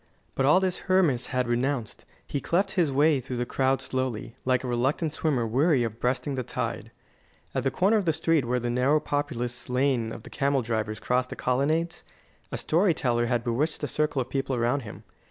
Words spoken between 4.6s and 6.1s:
a reluctant swimmer weary of